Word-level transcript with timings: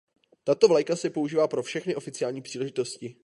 Tato 0.43 0.67
vlajka 0.67 0.95
se 0.95 1.09
používá 1.09 1.47
pro 1.47 1.63
všechny 1.63 1.95
oficiální 1.95 2.41
příležitosti. 2.41 3.15